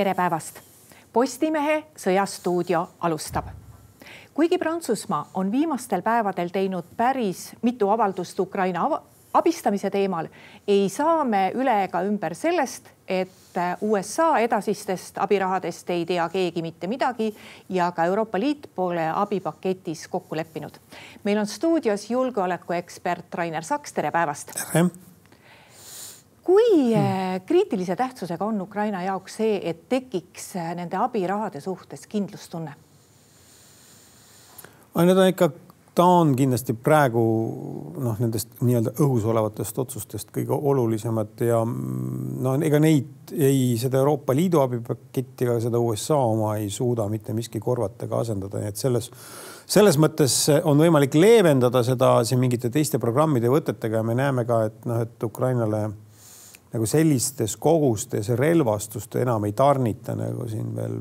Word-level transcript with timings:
tere 0.00 0.14
päevast. 0.16 0.60
Postimehe 1.12 1.82
Sõjastuudio 1.98 2.86
alustab. 3.00 3.50
kuigi 4.34 4.58
Prantsusmaa 4.58 5.30
on 5.34 5.52
viimastel 5.52 6.02
päevadel 6.02 6.48
teinud 6.48 6.84
päris 6.96 7.50
mitu 7.62 7.90
avaldust 7.90 8.40
Ukraina 8.40 8.86
abistamise 9.34 9.90
teemal, 9.90 10.28
ei 10.68 10.88
saa 10.88 11.24
me 11.24 11.50
üle 11.54 11.74
ega 11.84 12.00
ümber 12.02 12.34
sellest, 12.34 12.88
et 13.08 13.60
USA 13.80 14.38
edasistest 14.38 15.18
abirahadest 15.18 15.90
ei 15.90 16.06
tea 16.06 16.28
keegi 16.28 16.62
mitte 16.62 16.86
midagi 16.86 17.34
ja 17.68 17.92
ka 17.92 18.04
Euroopa 18.04 18.40
Liit 18.40 18.70
pole 18.74 19.04
abipaketis 19.14 20.08
kokku 20.08 20.36
leppinud. 20.36 20.80
meil 21.24 21.38
on 21.38 21.46
stuudios 21.46 22.10
julgeolekuekspert 22.10 23.34
Rainer 23.34 23.64
Saks, 23.64 23.92
tere 23.92 24.10
päevast. 24.10 24.52
tere 24.72 25.09
kui 26.44 26.94
äh, 26.96 27.40
kriitilise 27.46 27.96
tähtsusega 27.96 28.44
on 28.44 28.60
Ukraina 28.60 29.02
jaoks 29.02 29.40
see, 29.40 29.58
et 29.70 29.88
tekiks 29.88 30.54
äh, 30.56 30.74
nende 30.78 30.98
abirahade 31.00 31.60
suhtes 31.60 32.06
kindlustunne? 32.10 32.74
Need 35.00 35.16
on 35.16 35.28
ikka, 35.30 35.50
ta 35.94 36.04
on 36.20 36.32
kindlasti 36.36 36.74
praegu 36.74 37.22
noh, 38.02 38.16
nendest 38.18 38.58
nii-öelda 38.64 38.96
õhus 39.04 39.26
olevatest 39.30 39.78
otsustest 39.78 40.32
kõige 40.34 40.56
olulisemad 40.56 41.44
ja 41.46 41.60
mm, 41.64 42.40
no 42.42 42.56
ega 42.66 42.80
neid 42.82 43.32
ei, 43.36 43.76
seda 43.78 44.00
Euroopa 44.02 44.34
Liidu 44.34 44.62
abipaketti 44.64 45.46
ega 45.46 45.60
seda 45.62 45.78
USA 45.78 46.18
oma 46.18 46.56
ei 46.58 46.70
suuda 46.74 47.06
mitte 47.12 47.36
miski 47.36 47.62
korvata 47.62 48.08
ega 48.08 48.24
asendada, 48.24 48.62
nii 48.62 48.72
et 48.72 48.82
selles 48.82 49.10
selles 49.70 49.96
mõttes 50.02 50.34
on 50.66 50.80
võimalik 50.82 51.14
leevendada 51.14 51.84
seda 51.86 52.16
siin 52.26 52.40
mingite 52.42 52.72
teiste 52.74 52.98
programmide 52.98 53.50
võtetega 53.52 54.00
ja 54.00 54.06
me 54.06 54.16
näeme 54.18 54.42
ka, 54.48 54.64
et 54.66 54.86
noh, 54.88 55.04
et 55.04 55.26
Ukrainale 55.26 55.84
nagu 56.72 56.86
sellistes 56.86 57.56
kogustes 57.56 58.28
relvastust 58.38 59.16
enam 59.20 59.44
ei 59.48 59.52
tarnita 59.52 60.14
nagu 60.18 60.46
siin 60.48 60.74
veel 60.76 61.00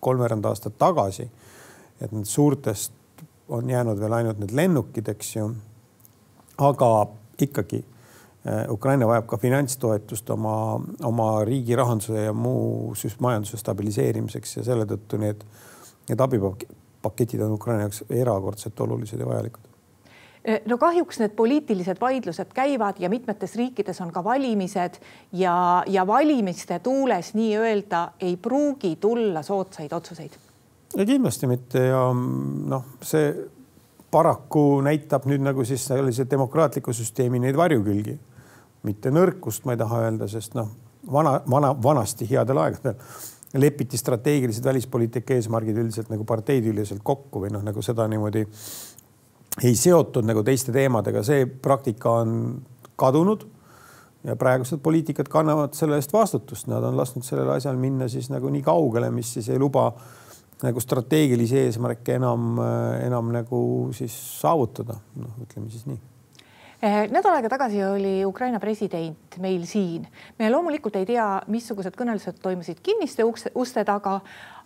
kolmveerand 0.00 0.44
aastat 0.44 0.78
tagasi. 0.78 1.30
et 2.00 2.12
need 2.12 2.24
suurtest 2.24 2.92
on 3.48 3.70
jäänud 3.70 4.00
veel 4.00 4.12
ainult 4.12 4.38
need 4.38 4.54
lennukid, 4.56 5.08
eks 5.08 5.36
ju. 5.36 5.50
aga 6.58 7.06
ikkagi 7.38 7.84
eh, 8.44 8.70
Ukraina 8.70 9.06
vajab 9.06 9.26
ka 9.26 9.36
finantstoetust 9.36 10.30
oma, 10.30 10.80
oma 11.04 11.44
riigi 11.44 11.76
rahanduse 11.76 12.24
ja 12.24 12.32
muu 12.32 12.94
majanduse 13.18 13.56
stabiliseerimiseks 13.56 14.56
ja 14.56 14.64
selle 14.64 14.86
tõttu 14.86 15.20
need, 15.20 15.44
need 16.08 16.20
abipaketid 16.20 17.40
on 17.44 17.58
Ukraina 17.58 17.88
jaoks 17.88 18.04
erakordselt 18.08 18.80
olulised 18.80 19.20
ja 19.20 19.26
vajalikud 19.26 19.69
no 20.66 20.78
kahjuks 20.80 21.20
need 21.20 21.34
poliitilised 21.36 22.00
vaidlused 22.00 22.52
käivad 22.54 22.98
ja 22.98 23.10
mitmetes 23.12 23.54
riikides 23.60 24.00
on 24.00 24.12
ka 24.12 24.24
valimised 24.24 25.00
ja, 25.32 25.84
ja 25.86 26.06
valimiste 26.06 26.78
tuules 26.78 27.34
nii-öelda 27.34 28.12
ei 28.20 28.36
pruugi 28.36 28.96
tulla 28.96 29.42
soodsaid 29.42 29.92
otsuseid. 29.92 30.38
kindlasti 30.96 31.46
mitte 31.46 31.84
ja 31.86 32.06
noh, 32.14 32.84
see 33.02 33.34
paraku 34.10 34.80
näitab 34.84 35.26
nüüd 35.30 35.44
nagu 35.44 35.64
siis 35.64 35.84
sellise 35.86 36.26
demokraatliku 36.30 36.92
süsteemi 36.92 37.38
neid 37.38 37.56
varjukülgi, 37.56 38.16
mitte 38.82 39.12
nõrkust, 39.14 39.66
ma 39.68 39.76
ei 39.76 39.82
taha 39.82 40.06
öelda, 40.06 40.28
sest 40.28 40.56
noh, 40.58 40.70
vana, 41.12 41.36
vana, 41.50 41.74
vanasti 41.82 42.26
headel 42.30 42.58
aegadel 42.64 42.96
lepiti 43.54 43.98
strateegilised 43.98 44.64
välispoliitika 44.64 45.34
eesmärgid 45.34 45.78
üldiselt 45.82 46.10
nagu 46.10 46.24
parteideüleselt 46.24 47.02
kokku 47.02 47.42
või 47.44 47.50
noh, 47.50 47.64
nagu 47.66 47.82
seda 47.82 48.06
niimoodi 48.08 48.44
ei 49.58 49.74
seotud 49.76 50.26
nagu 50.26 50.44
teiste 50.46 50.72
teemadega, 50.72 51.22
see 51.26 51.46
praktika 51.46 52.20
on 52.22 52.34
kadunud 53.00 53.46
ja 54.24 54.36
praegused 54.36 54.82
poliitikad 54.84 55.28
kannavad 55.32 55.74
selle 55.76 55.98
eest 56.00 56.12
vastutust, 56.12 56.68
nad 56.70 56.84
on 56.84 56.96
lasknud 56.96 57.24
sellel 57.24 57.50
asjal 57.56 57.78
minna 57.80 58.08
siis 58.08 58.30
nagu 58.30 58.50
nii 58.52 58.62
kaugele, 58.62 59.10
mis 59.14 59.32
siis 59.36 59.48
ei 59.48 59.58
luba 59.58 59.90
nagu 60.60 60.80
strateegilisi 60.80 61.58
eesmärke 61.64 62.18
enam, 62.20 62.60
enam 63.00 63.32
nagu 63.32 63.60
siis 63.96 64.14
saavutada, 64.40 64.98
noh, 65.16 65.36
ütleme 65.40 65.72
siis 65.72 65.86
nii. 65.88 66.00
Eh, 66.80 67.02
nädal 67.12 67.34
aega 67.36 67.48
tagasi 67.52 67.82
oli 67.84 68.12
Ukraina 68.24 68.60
president 68.60 69.36
meil 69.40 69.66
siin. 69.68 70.06
me 70.38 70.50
loomulikult 70.50 70.96
ei 70.96 71.06
tea, 71.06 71.26
missugused 71.52 71.96
kõnelused 71.96 72.40
toimusid 72.40 72.80
kinniste 72.82 73.24
ukse, 73.24 73.52
uste 73.54 73.84
taga, 73.84 74.20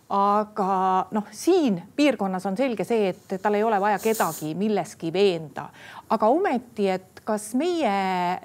aga 0.09 1.07
noh, 1.11 1.27
siin 1.33 1.79
piirkonnas 1.95 2.45
on 2.45 2.57
selge 2.57 2.85
see, 2.85 3.09
et 3.09 3.35
tal 3.41 3.57
ei 3.57 3.63
ole 3.65 3.79
vaja 3.81 3.99
kedagi 3.99 4.53
milleski 4.57 5.11
veenda, 5.13 5.69
aga 6.13 6.29
ometi, 6.29 6.89
et 6.93 7.21
kas 7.25 7.55
meie 7.57 7.93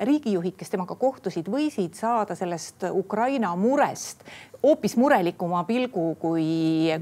riigijuhid, 0.08 0.54
kes 0.56 0.72
temaga 0.72 0.96
kohtusid, 0.96 1.50
võisid 1.52 1.98
saada 1.98 2.32
sellest 2.38 2.86
Ukraina 2.96 3.52
murest 3.60 4.24
hoopis 4.62 4.96
murelikuma 4.96 5.64
pilgu, 5.64 6.14
kui, 6.20 6.46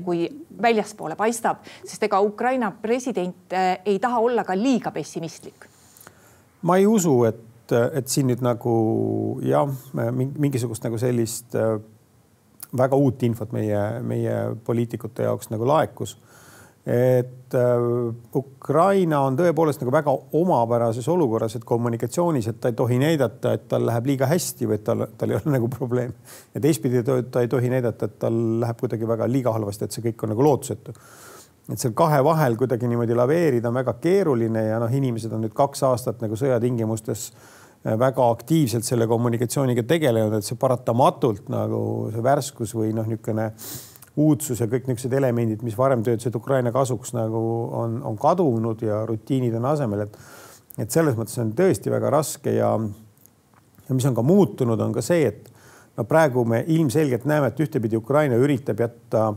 kui 0.04 0.26
väljaspoole 0.62 1.16
paistab, 1.18 1.62
sest 1.86 2.06
ega 2.06 2.20
Ukraina 2.22 2.70
president 2.82 3.54
eh, 3.54 3.78
ei 3.86 3.98
taha 4.02 4.20
olla 4.22 4.44
ka 4.46 4.56
liiga 4.58 4.90
pessimistlik. 4.94 5.66
ma 6.62 6.76
ei 6.76 6.86
usu, 6.86 7.24
et, 7.24 7.72
et 7.94 8.08
siin 8.08 8.26
nüüd 8.30 8.42
nagu 8.42 8.72
jah, 9.46 9.70
mingisugust 9.94 10.82
nagu 10.82 10.98
sellist 10.98 11.54
äh, 11.54 11.78
väga 12.76 12.96
uut 12.96 13.22
infot 13.22 13.52
meie, 13.52 13.82
meie 14.04 14.34
poliitikute 14.64 15.28
jaoks 15.28 15.50
nagu 15.52 15.66
laekus. 15.68 16.18
et 16.88 17.54
äh, 17.54 17.86
Ukraina 18.36 19.20
on 19.20 19.36
tõepoolest 19.36 19.82
nagu 19.82 19.92
väga 19.92 20.12
omapärases 20.38 21.08
olukorras, 21.12 21.56
et 21.56 21.64
kommunikatsioonis, 21.68 22.48
et 22.48 22.60
ta 22.60 22.70
ei 22.72 22.76
tohi 22.76 22.96
näidata, 22.98 23.52
et 23.52 23.66
tal 23.68 23.84
läheb 23.86 24.06
liiga 24.08 24.28
hästi 24.30 24.68
või 24.68 24.78
et 24.78 24.84
tal, 24.84 25.04
tal 25.18 25.34
ei 25.34 25.36
ole 25.36 25.52
nagu 25.58 25.68
probleem. 25.68 26.14
ja 26.54 26.60
teistpidi 26.60 27.02
ta 27.04 27.40
ei 27.40 27.48
tohi 27.48 27.68
näidata, 27.72 28.08
et 28.08 28.18
tal 28.18 28.38
läheb 28.62 28.80
kuidagi 28.80 29.08
väga 29.08 29.28
liiga 29.28 29.52
halvasti, 29.52 29.84
et 29.84 29.96
see 29.96 30.06
kõik 30.08 30.24
on 30.24 30.34
nagu 30.34 30.48
lootusetu 30.48 30.96
et 31.68 31.76
seal 31.76 31.92
kahe 31.92 32.22
vahel 32.24 32.56
kuidagi 32.56 32.88
niimoodi 32.88 33.16
laveerida 33.16 33.68
on 33.68 33.76
väga 33.76 33.98
keeruline 34.00 34.62
ja 34.70 34.78
noh, 34.80 34.92
inimesed 34.92 35.32
on 35.36 35.44
nüüd 35.44 35.52
kaks 35.56 35.82
aastat 35.84 36.22
nagu 36.24 36.36
sõjatingimustes 36.40 37.26
äh, 37.28 37.57
väga 37.84 38.30
aktiivselt 38.30 38.84
selle 38.84 39.06
kommunikatsiooniga 39.06 39.84
tegelenud, 39.86 40.34
et 40.38 40.46
see 40.46 40.58
paratamatult 40.58 41.48
nagu 41.52 41.80
see 42.12 42.24
värskus 42.24 42.74
või 42.74 42.90
noh, 42.96 43.06
niisugune 43.06 43.52
uudsus 44.18 44.58
ja 44.58 44.66
kõik 44.66 44.88
niisugused 44.88 45.14
elemendid, 45.14 45.62
mis 45.62 45.76
varem 45.78 46.02
töötasid 46.02 46.34
Ukraina 46.34 46.72
kasuks 46.74 47.14
nagu 47.14 47.42
on, 47.78 48.00
on 48.02 48.18
kadunud 48.18 48.82
ja 48.82 49.04
rutiinid 49.06 49.54
on 49.60 49.70
asemel, 49.70 50.06
et 50.08 50.18
et 50.78 50.94
selles 50.94 51.16
mõttes 51.18 51.34
on 51.42 51.50
tõesti 51.58 51.90
väga 51.90 52.10
raske 52.14 52.52
ja 52.54 52.72
ja 53.88 53.94
mis 53.94 54.04
on 54.06 54.14
ka 54.14 54.22
muutunud, 54.22 54.80
on 54.80 54.92
ka 54.92 55.02
see, 55.02 55.30
et 55.30 55.48
no 55.96 56.04
praegu 56.04 56.44
me 56.44 56.64
ilmselgelt 56.66 57.24
näeme, 57.26 57.48
et 57.48 57.62
ühtepidi 57.62 57.96
Ukraina 57.96 58.36
üritab 58.36 58.82
jätta 58.82 59.30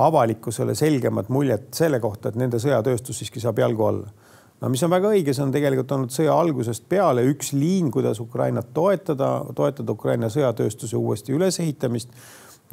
avalikkusele 0.00 0.74
selgemat 0.74 1.28
muljet 1.28 1.70
selle 1.74 2.00
kohta, 2.00 2.30
et 2.30 2.40
nende 2.40 2.58
sõjatööstus 2.62 3.20
siiski 3.20 3.40
saab 3.42 3.60
jalgu 3.62 3.86
alla 3.86 4.19
no 4.60 4.68
mis 4.68 4.82
on 4.84 4.92
väga 4.92 5.12
õige, 5.14 5.34
see 5.34 5.44
on 5.44 5.54
tegelikult 5.54 5.94
olnud 5.96 6.12
sõja 6.14 6.34
algusest 6.36 6.86
peale 6.90 7.24
üks 7.30 7.54
liin, 7.56 7.90
kuidas 7.92 8.20
Ukrainat 8.20 8.74
toetada, 8.76 9.32
toetada 9.56 9.96
Ukraina 9.96 10.30
sõjatööstuse 10.32 10.98
uuesti 10.98 11.34
ülesehitamist. 11.36 12.12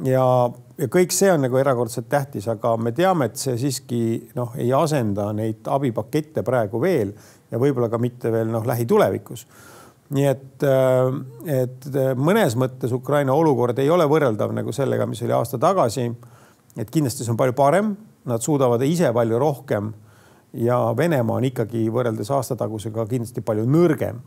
ja, 0.03 0.25
ja 0.77 0.89
kõik 0.93 1.15
see 1.15 1.31
on 1.31 1.45
nagu 1.47 1.57
erakordselt 1.57 2.09
tähtis, 2.09 2.47
aga 2.51 2.75
me 2.77 2.91
teame, 2.91 3.31
et 3.31 3.39
see 3.39 3.57
siiski 3.57 4.01
noh, 4.35 4.53
ei 4.59 4.73
asenda 4.73 5.31
neid 5.33 5.67
abipakette 5.67 6.43
praegu 6.43 6.81
veel 6.81 7.15
ja 7.51 7.59
võib-olla 7.61 7.89
ka 7.89 7.99
mitte 8.01 8.31
veel 8.31 8.51
noh, 8.51 8.67
lähitulevikus 8.67 9.47
nii 10.13 10.23
et, 10.29 10.63
äh, 10.63 11.61
et 11.63 11.87
mõnes 12.15 12.55
mõttes 12.55 12.93
Ukraina 12.95 13.33
olukord 13.35 13.79
ei 13.79 13.89
ole 13.91 14.05
võrreldav 14.07 14.53
nagu 14.55 14.71
sellega, 14.71 15.05
mis 15.05 15.21
oli 15.25 15.35
aasta 15.35 15.59
tagasi. 15.59 16.11
et 16.77 16.91
kindlasti 16.93 17.25
see 17.25 17.31
on 17.33 17.37
palju 17.37 17.53
parem, 17.57 17.95
nad 18.25 18.43
suudavad 18.43 18.81
ise 18.85 19.09
palju 19.13 19.39
rohkem 19.39 19.93
ja 20.57 20.77
Venemaa 20.97 21.37
on 21.37 21.47
ikkagi 21.47 21.85
võrreldes 21.93 22.31
aastatagusega 22.33 23.05
kindlasti 23.09 23.43
palju 23.45 23.65
nõrgem, 23.69 24.19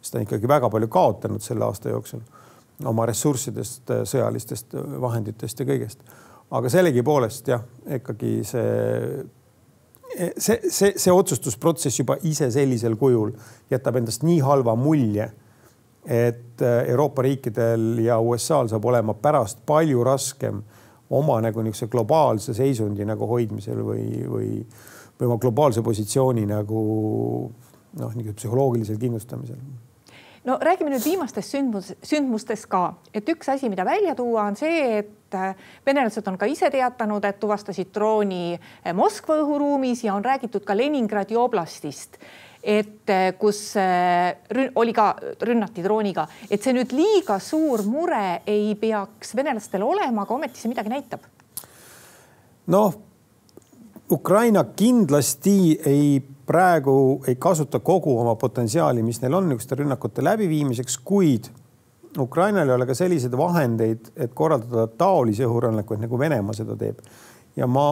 sest 0.00 0.14
ta 0.14 0.20
on 0.20 0.26
ikkagi 0.26 0.48
väga 0.48 0.70
palju 0.72 0.88
kaotanud 0.92 1.44
selle 1.44 1.66
aasta 1.66 1.92
jooksul 1.92 2.24
oma 2.84 3.06
ressurssidest, 3.08 3.88
sõjalistest 4.04 4.76
vahenditest 5.00 5.60
ja 5.60 5.66
kõigest. 5.68 6.02
aga 6.50 6.70
sellegipoolest 6.70 7.48
jah, 7.48 7.62
ikkagi 7.96 8.38
see, 8.44 9.24
see, 10.36 10.58
see, 10.68 10.92
see 10.96 11.12
otsustusprotsess 11.12 11.98
juba 12.02 12.18
ise 12.22 12.50
sellisel 12.52 12.96
kujul 13.00 13.32
jätab 13.70 13.96
endast 13.96 14.22
nii 14.22 14.40
halva 14.44 14.76
mulje, 14.76 15.30
et 16.06 16.62
Euroopa 16.62 17.24
riikidel 17.26 17.98
ja 18.04 18.20
USA-l 18.20 18.68
saab 18.70 18.84
olema 18.84 19.16
pärast 19.18 19.64
palju 19.66 20.04
raskem 20.06 20.60
oma 21.10 21.40
nagu 21.42 21.62
niisuguse 21.62 21.90
globaalse 21.90 22.54
seisundi 22.54 23.04
nagu 23.06 23.26
hoidmisel 23.26 23.82
või, 23.82 24.06
või 24.30 24.50
või 25.16 25.30
oma 25.30 25.40
globaalse 25.40 25.82
positsiooni 25.82 26.46
nagu 26.48 26.80
noh, 27.96 28.14
niisugusel 28.14 28.36
psühholoogilisel 28.36 28.98
kindlustamisel 29.00 29.60
no 30.46 30.58
räägime 30.62 30.92
nüüd 30.92 31.04
viimastest 31.04 31.54
sündmus, 31.54 31.90
sündmustest 32.06 32.68
ka, 32.70 32.82
et 33.14 33.28
üks 33.32 33.48
asi, 33.50 33.70
mida 33.72 33.84
välja 33.86 34.14
tuua, 34.18 34.46
on 34.46 34.58
see, 34.58 35.00
et 35.00 35.34
äh, 35.34 35.54
venelased 35.86 36.26
on 36.30 36.38
ka 36.38 36.48
ise 36.50 36.70
teatanud, 36.70 37.24
et 37.26 37.40
tuvastasid 37.42 37.90
drooni 37.94 38.54
äh, 38.54 38.92
Moskva 38.94 39.40
õhuruumis 39.42 40.04
ja 40.06 40.14
on 40.14 40.24
räägitud 40.24 40.66
ka 40.66 40.76
Leningradi 40.76 41.38
oblastist. 41.38 42.20
et 42.66 43.06
kus 43.38 43.76
oli 44.74 44.92
ka, 44.92 45.04
rünnati 45.46 45.84
drooniga, 45.84 46.24
et 46.50 46.64
see 46.64 46.72
nüüd 46.74 46.90
liiga 46.96 47.36
suur 47.38 47.84
mure 47.86 48.40
ei 48.42 48.72
peaks 48.74 49.36
venelastel 49.38 49.84
olema, 49.86 50.24
aga 50.24 50.34
ometi 50.34 50.58
see 50.58 50.72
midagi 50.72 50.90
näitab? 50.90 51.28
noh, 52.74 52.96
Ukraina 54.10 54.64
kindlasti 54.64 55.80
ei 55.86 56.22
praegu 56.46 57.24
ei 57.26 57.36
kasuta 57.36 57.80
kogu 57.80 58.20
oma 58.20 58.34
potentsiaali, 58.34 59.02
mis 59.02 59.18
neil 59.22 59.34
on 59.34 59.48
niisuguste 59.48 59.74
rünnakute 59.74 60.24
läbiviimiseks, 60.24 60.98
kuid 61.04 61.48
Ukrainal 62.18 62.68
ei 62.68 62.74
ole 62.74 62.86
ka 62.86 62.94
selliseid 62.94 63.34
vahendeid, 63.36 64.12
et 64.16 64.34
korraldada 64.34 64.86
taolisi 64.86 65.44
õhurünnakuid, 65.44 66.04
nagu 66.06 66.18
Venemaa 66.18 66.54
seda 66.54 66.76
teeb. 66.78 67.02
ja 67.56 67.66
ma 67.66 67.88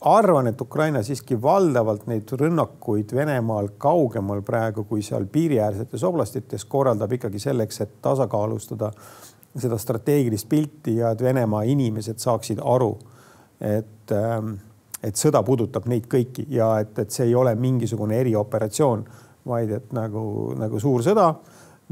arvan, 0.00 0.46
et 0.46 0.60
Ukraina 0.60 1.02
siiski 1.02 1.42
valdavalt 1.42 2.06
neid 2.06 2.30
rünnakuid 2.40 3.14
Venemaal 3.14 3.68
kaugemal 3.78 4.42
praegu 4.42 4.84
kui 4.84 5.02
seal 5.02 5.26
piiriäärsetes 5.32 6.04
oblastites 6.04 6.64
korraldab 6.64 7.12
ikkagi 7.12 7.38
selleks, 7.38 7.80
et 7.80 7.98
tasakaalustada 8.02 8.92
seda 9.56 9.78
strateegilist 9.78 10.48
pilti 10.48 10.96
ja 10.96 11.10
et 11.10 11.22
Venemaa 11.22 11.62
inimesed 11.62 12.20
saaksid 12.20 12.60
aru, 12.62 12.98
et 13.60 14.12
ähm, 14.12 14.58
et 15.06 15.18
sõda 15.18 15.42
puudutab 15.46 15.86
neid 15.90 16.08
kõiki 16.10 16.46
ja 16.50 16.72
et, 16.82 16.96
et 16.98 17.14
see 17.14 17.28
ei 17.28 17.34
ole 17.38 17.54
mingisugune 17.58 18.18
erioperatsioon, 18.24 19.04
vaid 19.46 19.72
et 19.78 19.94
nagu, 19.94 20.26
nagu 20.58 20.80
suur 20.82 21.04
sõda, 21.06 21.28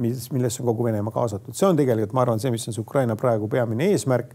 mis, 0.02 0.26
millesse 0.34 0.62
on 0.62 0.70
kogu 0.72 0.88
Venemaa 0.88 1.14
kaasatud. 1.14 1.54
see 1.54 1.68
on 1.68 1.78
tegelikult, 1.78 2.14
ma 2.16 2.24
arvan, 2.24 2.42
see, 2.42 2.50
mis 2.54 2.66
on 2.68 2.74
see 2.76 2.82
Ukraina 2.82 3.16
praegu 3.16 3.48
peamine 3.50 3.92
eesmärk. 3.92 4.34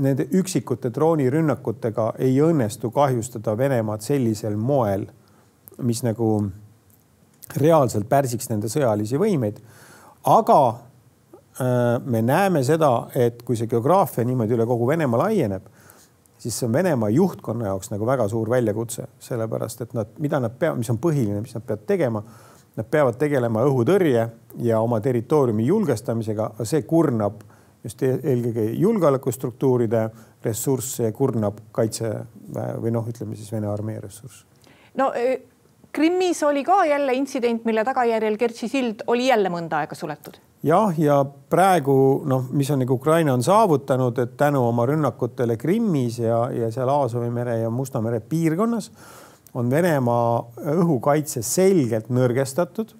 Nende 0.00 0.26
üksikute 0.34 0.90
droonirünnakutega 0.94 2.14
ei 2.22 2.38
õnnestu 2.42 2.90
kahjustada 2.94 3.54
Venemaad 3.58 4.02
sellisel 4.02 4.56
moel, 4.58 5.06
mis 5.82 6.02
nagu 6.06 6.30
reaalselt 7.60 8.08
pärsiks 8.10 8.50
nende 8.50 8.70
sõjalisi 8.70 9.18
võimeid. 9.20 9.60
aga 10.24 10.58
äh, 10.70 12.00
me 12.04 12.22
näeme 12.22 12.62
seda, 12.64 13.08
et 13.14 13.42
kui 13.42 13.56
see 13.56 13.70
geograafia 13.70 14.24
niimoodi 14.24 14.54
üle 14.54 14.66
kogu 14.66 14.86
Venemaa 14.88 15.26
laieneb 15.26 15.73
siis 16.44 16.58
see 16.58 16.66
on 16.68 16.72
Venemaa 16.72 17.08
juhtkonna 17.08 17.70
jaoks 17.70 17.88
nagu 17.90 18.06
väga 18.06 18.26
suur 18.28 18.50
väljakutse, 18.52 19.06
sellepärast 19.24 19.80
et 19.80 19.94
nad, 19.96 20.10
mida 20.20 20.40
nad 20.44 20.52
peavad, 20.58 20.76
mis 20.82 20.90
on 20.92 21.00
põhiline, 21.00 21.40
mis 21.40 21.54
nad 21.56 21.64
peavad 21.64 21.86
tegema. 21.88 22.22
Nad 22.74 22.88
peavad 22.90 23.14
tegelema 23.16 23.62
õhutõrje 23.64 24.24
ja 24.66 24.80
oma 24.82 24.98
territooriumi 25.00 25.64
julgestamisega, 25.64 26.48
see 26.66 26.82
kurnab 26.90 27.44
just 27.86 28.02
e-, 28.02 28.18
eelkõige 28.18 28.64
julgeolekustruktuuride 28.82 30.02
ressursse 30.44 31.06
ja 31.06 31.14
kurnab 31.14 31.62
kaitseväe 31.72 32.74
või 32.82 32.92
noh, 32.96 33.06
ütleme 33.08 33.38
siis 33.38 33.52
Vene 33.54 33.70
armee 33.70 34.02
ressursse. 34.02 34.44
no 34.98 35.12
Krimmis 35.94 36.42
oli 36.42 36.64
ka 36.66 36.84
jälle 36.84 37.14
intsident, 37.14 37.64
mille 37.64 37.84
tagajärjel 37.84 38.36
Kertši 38.36 38.68
sild 38.68 39.06
oli 39.06 39.28
jälle 39.28 39.52
mõnda 39.52 39.84
aega 39.84 39.94
suletud 39.94 40.40
jah, 40.64 40.94
ja 40.98 41.18
praegu 41.24 41.96
noh, 42.28 42.46
mis 42.56 42.70
on 42.72 42.80
nagu 42.82 42.96
Ukraina 42.96 43.34
on 43.34 43.44
saavutanud, 43.44 44.18
et 44.18 44.36
tänu 44.40 44.64
oma 44.68 44.86
rünnakutele 44.88 45.56
Krimmis 45.60 46.18
ja, 46.22 46.46
ja 46.54 46.70
seal 46.72 46.88
Aasovi 46.88 47.30
mere 47.30 47.58
ja 47.60 47.70
Musta 47.70 48.00
mere 48.04 48.20
piirkonnas 48.20 48.90
on 49.54 49.70
Venemaa 49.70 50.40
õhukaitse 50.74 51.44
selgelt 51.46 52.10
nõrgestatud. 52.10 52.96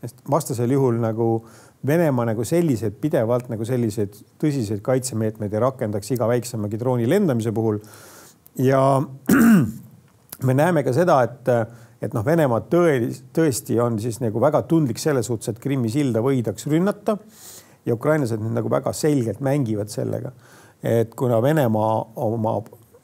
sest 0.00 0.22
vastasel 0.30 0.70
juhul 0.70 1.00
nagu 1.00 1.44
Venemaa 1.86 2.26
nagu 2.28 2.44
selliseid 2.44 3.00
pidevalt 3.00 3.48
nagu 3.48 3.64
selliseid 3.64 4.14
tõsiseid 4.40 4.82
kaitsemeetmeid 4.84 5.52
ei 5.52 5.60
rakendaks 5.60 6.10
iga 6.10 6.28
väiksemagi 6.28 6.78
drooni 6.78 7.08
lendamise 7.08 7.52
puhul. 7.52 7.80
ja 8.58 9.00
me 10.46 10.54
näeme 10.54 10.82
ka 10.82 10.92
seda, 10.92 11.22
et 11.22 11.48
et 12.00 12.14
noh, 12.16 12.24
Venemaa 12.24 12.62
tõe, 12.72 12.96
tõesti 13.36 13.78
on 13.82 13.98
siis 14.00 14.20
nagu 14.22 14.40
väga 14.42 14.62
tundlik 14.68 15.00
selles 15.00 15.28
suhtes, 15.28 15.52
et 15.52 15.60
Krimmi 15.60 15.90
silda 15.92 16.22
võidaks 16.24 16.68
rünnata 16.70 17.18
ja 17.86 17.96
ukrainlased 17.96 18.40
nüüd 18.40 18.56
nagu 18.56 18.72
väga 18.72 18.92
selgelt 18.96 19.40
mängivad 19.44 19.92
sellega, 19.92 20.32
et 20.82 21.14
kuna 21.16 21.40
Venemaa 21.44 21.94
oma, 22.24 22.58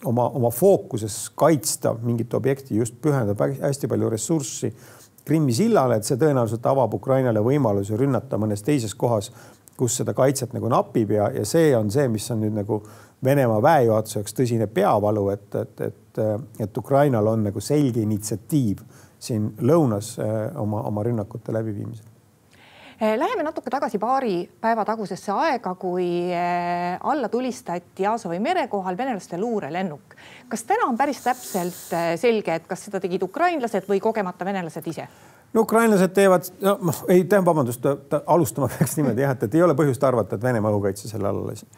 oma, 0.05 0.29
oma 0.41 0.53
fookuses 0.55 1.27
kaitsta 1.37 1.95
mingit 2.03 2.35
objekti 2.35 2.79
just 2.81 2.97
pühendab 3.03 3.41
hästi 3.61 3.91
palju 3.93 4.13
ressurssi 4.17 4.73
Krimmi 5.27 5.53
sillale, 5.53 5.99
et 5.99 6.07
see 6.07 6.19
tõenäoliselt 6.21 6.67
avab 6.71 6.93
Ukrainale 6.95 7.41
võimaluse 7.43 7.97
rünnata 7.99 8.39
mõnes 8.39 8.63
teises 8.63 8.93
kohas, 8.95 9.33
kus 9.77 9.99
seda 9.99 10.15
kaitset 10.17 10.55
nagu 10.55 10.71
napib 10.71 11.11
ja, 11.17 11.27
ja 11.35 11.43
see 11.45 11.73
on 11.77 11.91
see, 11.93 12.07
mis 12.09 12.31
on 12.31 12.45
nüüd 12.45 12.55
nagu 12.57 12.81
Venemaa 13.25 13.59
väejuhatuse 13.65 14.21
jaoks 14.21 14.37
tõsine 14.37 14.69
peavalu, 14.71 15.25
et, 15.33 15.49
et, 15.57 15.81
et 15.89 15.97
et, 16.19 16.61
et 16.67 16.79
Ukrainal 16.79 17.27
on 17.27 17.47
nagu 17.49 17.61
selge 17.61 18.03
initsiatiiv 18.03 18.83
siin 19.19 19.49
lõunas 19.65 20.17
eh, 20.21 20.37
oma, 20.61 20.83
oma 20.89 21.05
rünnakute 21.07 21.55
läbiviimisel. 21.55 22.13
Eh, 22.97 23.13
läheme 23.21 23.45
natuke 23.45 23.71
tagasi 23.71 23.99
paari 24.01 24.39
päeva 24.61 24.85
tagusesse 24.89 25.33
aega, 25.35 25.75
kui 25.77 26.07
eh, 26.33 26.97
alla 27.01 27.29
tulistati 27.33 28.07
Aasovi 28.09 28.39
mere 28.41 28.67
kohal 28.73 28.97
venelaste 28.97 29.39
luurelennuk. 29.41 30.17
kas 30.49 30.65
täna 30.65 30.89
on 30.89 30.97
päris 30.97 31.21
täpselt 31.25 31.97
selge, 32.17 32.55
et 32.55 32.67
kas 32.67 32.87
seda 32.89 33.01
tegid 33.01 33.23
ukrainlased 33.23 33.89
või 33.89 34.01
kogemata 34.01 34.45
venelased 34.45 34.87
ise? 34.87 35.09
no 35.53 35.65
ukrainlased 35.65 36.13
teevad, 36.13 36.49
no 36.61 36.95
ei, 37.09 37.27
vabandust, 37.45 37.85
alustama 38.27 38.69
peaks 38.69 38.97
niimoodi 38.97 39.25
jah, 39.25 39.37
et, 39.37 39.45
et 39.49 39.55
ei 39.55 39.63
ole 39.63 39.77
põhjust 39.77 40.05
arvata, 40.05 40.37
et 40.37 40.43
Venemaa 40.43 40.73
õhukaitse 40.73 41.09
selle 41.09 41.29
alla 41.29 41.47
lasi 41.53 41.69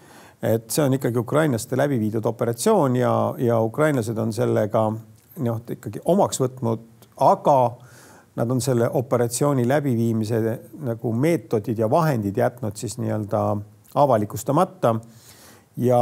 et 0.43 0.71
see 0.71 0.85
on 0.85 0.95
ikkagi 0.95 1.19
ukrainlaste 1.19 1.77
läbi 1.77 1.99
viidud 2.01 2.27
operatsioon 2.27 2.97
ja, 2.97 3.13
ja 3.39 3.61
ukrainlased 3.61 4.19
on 4.19 4.33
sellega 4.33 4.85
noh, 5.43 5.63
ikkagi 5.71 6.03
omaks 6.05 6.41
võtnud, 6.41 6.85
aga 7.27 7.59
nad 8.39 8.51
on 8.55 8.61
selle 8.63 8.87
operatsiooni 9.01 9.67
läbiviimise 9.69 10.39
nagu 10.87 11.13
meetodid 11.13 11.79
ja 11.79 11.91
vahendid 11.91 12.37
jätnud 12.39 12.77
siis 12.79 12.99
nii-öelda 13.03 13.43
avalikustamata. 13.99 14.95
ja 15.77 15.99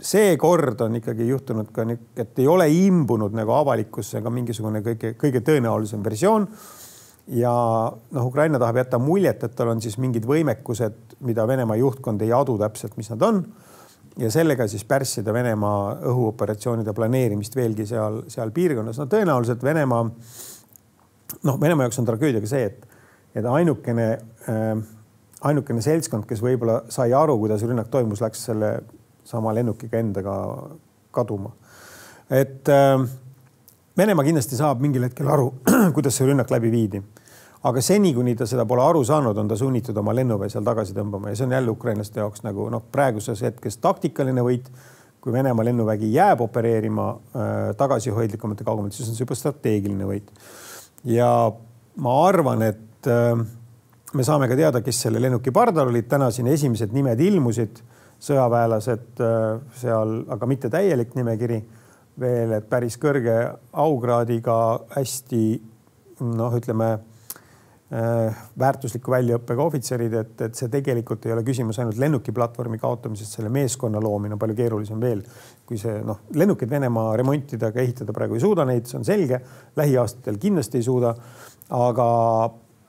seekord 0.00 0.80
on 0.80 0.96
ikkagi 0.96 1.28
juhtunud 1.28 1.70
ka 1.72 1.86
et 2.16 2.38
ei 2.38 2.46
ole 2.46 2.68
imbunud 2.70 3.32
nagu 3.32 3.52
avalikkusse 3.52 4.20
ka 4.22 4.30
mingisugune 4.30 4.82
kõige, 4.84 5.14
kõige 5.14 5.40
tõenäolisem 5.40 6.04
versioon 6.04 6.48
ja 7.26 7.52
noh, 8.10 8.26
Ukraina 8.26 8.58
tahab 8.58 8.76
jätta 8.82 8.98
muljet, 9.02 9.42
et 9.44 9.54
tal 9.58 9.72
on 9.72 9.80
siis 9.82 9.98
mingid 9.98 10.26
võimekused, 10.28 11.16
mida 11.26 11.46
Venemaa 11.48 11.78
juhtkond 11.80 12.22
ei 12.22 12.32
adu 12.34 12.56
täpselt, 12.60 12.96
mis 12.96 13.10
nad 13.10 13.22
on. 13.26 13.46
ja 14.16 14.30
sellega 14.32 14.64
siis 14.68 14.84
pärssida 14.84 15.32
Venemaa 15.32 15.96
õhuoperatsioonide 16.08 16.94
planeerimist 16.96 17.56
veelgi 17.56 17.86
seal, 17.86 18.22
seal 18.32 18.50
piirkonnas. 18.50 18.98
no 18.98 19.06
tõenäoliselt 19.06 19.62
Venemaa, 19.62 20.04
noh, 21.42 21.60
Venemaa 21.60 21.88
jaoks 21.88 21.98
on 21.98 22.08
tragöödia 22.08 22.40
ka 22.40 22.46
see, 22.46 22.64
et, 22.64 22.86
et 23.34 23.44
ainukene 23.44 24.08
äh,, 24.48 24.86
ainukene 25.42 25.82
seltskond, 25.82 26.24
kes 26.26 26.40
võib-olla 26.42 26.82
sai 26.88 27.12
aru, 27.12 27.36
kuidas 27.38 27.62
rünnak 27.66 27.90
toimus, 27.92 28.22
läks 28.24 28.46
selle 28.48 28.72
sama 29.26 29.52
lennukiga 29.54 29.98
endaga 29.98 30.36
kaduma. 31.10 31.50
et 32.30 32.68
äh, 32.68 33.02
Venemaa 33.96 34.26
kindlasti 34.26 34.58
saab 34.58 34.82
mingil 34.84 35.06
hetkel 35.06 35.28
aru, 35.32 35.46
kuidas 35.96 36.18
see 36.18 36.26
rünnak 36.28 36.50
läbi 36.52 36.68
viidi. 36.72 37.00
aga 37.66 37.80
seni, 37.82 38.12
kuni 38.14 38.34
ta 38.36 38.46
seda 38.46 38.66
pole 38.68 38.82
aru 38.84 39.00
saanud, 39.04 39.38
on 39.40 39.48
ta 39.48 39.56
sunnitud 39.56 39.96
oma 39.96 40.12
lennuväe 40.14 40.50
seal 40.52 40.64
tagasi 40.64 40.92
tõmbama 40.94 41.32
ja 41.32 41.38
see 41.38 41.46
on 41.46 41.54
jälle 41.56 41.72
ukrainlaste 41.72 42.20
jaoks 42.20 42.44
nagu 42.44 42.68
noh, 42.70 42.84
praeguses 42.92 43.40
hetkes 43.42 43.80
taktikaline 43.80 44.44
võit. 44.44 44.68
kui 45.20 45.32
Venemaa 45.32 45.64
lennuvägi 45.64 46.12
jääb 46.12 46.40
opereerima 46.44 47.06
äh, 47.10 47.54
tagasihoidlikumate 47.76 48.64
kaugemalt, 48.64 48.92
siis 48.92 49.08
on 49.08 49.16
see 49.16 49.24
juba 49.24 49.34
strateegiline 49.34 50.04
võit. 50.04 50.28
ja 51.04 51.30
ma 51.96 52.18
arvan, 52.26 52.62
et 52.68 53.08
äh, 53.08 53.32
me 54.12 54.28
saame 54.28 54.48
ka 54.48 54.60
teada, 54.60 54.84
kes 54.84 55.00
selle 55.06 55.24
lennuki 55.24 55.50
pardal 55.50 55.88
olid, 55.88 56.06
täna 56.12 56.28
siin 56.30 56.52
esimesed 56.52 56.92
nimed 56.92 57.20
ilmusid, 57.30 57.80
sõjaväelased 58.28 59.24
äh, 59.24 59.40
seal, 59.80 60.18
aga 60.36 60.52
mitte 60.52 60.68
täielik 60.68 61.16
nimekiri 61.16 61.64
veel, 62.20 62.56
et 62.56 62.68
päris 62.68 62.96
kõrge 63.00 63.34
aukraadiga 63.76 64.56
hästi 64.94 65.42
noh, 66.36 66.54
ütleme 66.56 66.88
äh, 66.96 68.44
väärtusliku 68.58 69.12
väljaõppega 69.12 69.64
ohvitserid, 69.66 70.16
et, 70.20 70.34
et 70.48 70.58
see 70.58 70.70
tegelikult 70.72 71.26
ei 71.28 71.34
ole 71.34 71.44
küsimus 71.46 71.80
ainult 71.82 72.00
lennukiplatvormi 72.00 72.80
kaotamisest, 72.82 73.38
selle 73.38 73.52
meeskonna 73.52 74.00
loomine 74.02 74.36
on 74.36 74.42
palju 74.42 74.56
keerulisem 74.58 75.02
veel, 75.02 75.24
kui 75.68 75.80
see 75.80 75.98
noh, 76.06 76.22
lennukeid 76.34 76.72
Venemaa 76.72 77.16
remontida 77.20 77.72
ega 77.72 77.82
ehitada 77.84 78.16
praegu 78.16 78.38
ei 78.38 78.44
suuda 78.44 78.64
neid, 78.68 78.88
see 78.88 79.00
on 79.00 79.08
selge. 79.08 79.40
lähiaastatel 79.76 80.38
kindlasti 80.42 80.80
ei 80.80 80.86
suuda. 80.86 81.14
aga 81.76 82.06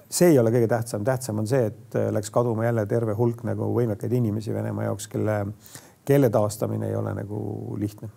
see 0.10 0.30
ei 0.32 0.40
ole 0.40 0.54
kõige 0.54 0.70
tähtsam, 0.72 1.04
tähtsam 1.04 1.42
on 1.42 1.48
see, 1.50 1.66
et 1.66 1.98
läks 2.16 2.32
kaduma 2.32 2.64
jälle 2.64 2.86
terve 2.86 3.18
hulk 3.18 3.44
nagu 3.44 3.74
võimekaid 3.76 4.14
inimesi 4.14 4.54
Venemaa 4.54 4.88
jaoks, 4.88 5.10
kelle, 5.12 5.42
kelle 6.06 6.30
taastamine 6.30 6.88
ei 6.88 6.96
ole 6.96 7.12
nagu 7.18 7.76
lihtne 7.82 8.10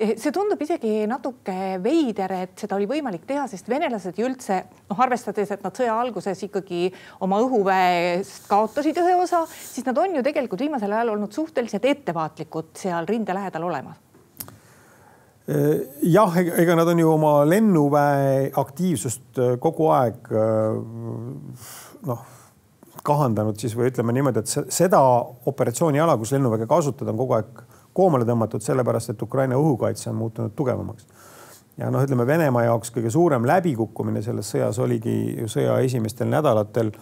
see 0.00 0.32
tundub 0.32 0.60
isegi 0.64 1.04
natuke 1.08 1.76
veider, 1.84 2.32
et 2.46 2.62
seda 2.62 2.76
oli 2.78 2.86
võimalik 2.88 3.26
teha, 3.28 3.44
sest 3.50 3.68
venelased 3.68 4.16
ju 4.16 4.24
üldse 4.28 4.62
noh, 4.88 5.00
arvestades, 5.04 5.50
et 5.52 5.64
nad 5.64 5.76
sõja 5.76 5.96
alguses 6.00 6.40
ikkagi 6.46 6.88
oma 7.24 7.40
õhuväest 7.44 8.48
kaotasid 8.48 9.00
ühe 9.02 9.16
osa, 9.20 9.42
siis 9.50 9.84
nad 9.88 9.98
on 10.00 10.16
ju 10.16 10.24
tegelikult 10.24 10.64
viimasel 10.64 10.94
ajal 10.96 11.12
olnud 11.14 11.36
suhteliselt 11.36 11.84
ettevaatlikud 11.90 12.72
seal 12.80 13.08
rinde 13.10 13.36
lähedal 13.36 13.68
olemas. 13.68 14.00
Jah, 16.06 16.36
ega 16.38 16.76
nad 16.78 16.88
on 16.92 17.00
ju 17.02 17.08
oma 17.10 17.32
lennuväe 17.48 18.52
aktiivsust 18.60 19.40
kogu 19.60 19.88
aeg 19.90 20.28
noh, 22.06 22.20
kahandanud 23.02 23.58
siis 23.58 23.74
või 23.74 23.90
ütleme 23.90 24.14
niimoodi, 24.14 24.44
et 24.44 24.72
seda 24.72 25.00
operatsiooniala, 25.50 26.16
kus 26.20 26.32
lennuväge 26.36 26.68
kasutada, 26.70 27.10
on 27.10 27.18
kogu 27.18 27.36
aeg 27.40 27.64
koomale 27.92 28.24
tõmmatud, 28.24 28.62
sellepärast 28.64 29.14
et 29.14 29.22
Ukraina 29.22 29.58
õhukaitse 29.58 30.10
on 30.10 30.18
muutunud 30.20 30.54
tugevamaks 30.56 31.06
ja 31.80 31.88
noh, 31.90 32.04
ütleme 32.04 32.26
Venemaa 32.26 32.66
jaoks 32.68 32.92
kõige 32.94 33.10
suurem 33.12 33.46
läbikukkumine 33.48 34.22
selles 34.22 34.52
sõjas 34.52 34.78
oligi 34.82 35.16
ju 35.40 35.48
sõja 35.48 35.78
esimestel 35.84 36.28
nädalatel, 36.30 36.92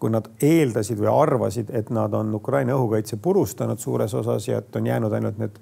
kui 0.00 0.12
nad 0.12 0.28
eeldasid 0.42 0.98
või 1.00 1.10
arvasid, 1.12 1.70
et 1.76 1.90
nad 1.94 2.12
on 2.16 2.34
Ukraina 2.34 2.74
õhukaitse 2.76 3.18
purustanud 3.22 3.80
suures 3.80 4.14
osas 4.14 4.48
ja 4.48 4.60
et 4.60 4.76
on 4.76 4.86
jäänud 4.86 5.12
ainult 5.12 5.40
need 5.40 5.58